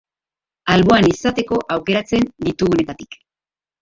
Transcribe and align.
Alboan 0.75 1.09
izateko 1.11 1.59
aukeratzen 1.75 2.29
ditugunetatik. 2.49 3.21